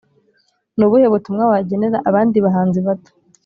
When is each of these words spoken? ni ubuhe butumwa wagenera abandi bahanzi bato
ni 0.77 0.83
ubuhe 0.87 1.07
butumwa 1.13 1.43
wagenera 1.51 1.97
abandi 2.09 2.37
bahanzi 2.45 2.79
bato 2.87 3.11